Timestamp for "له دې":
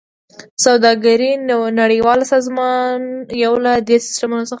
3.65-3.97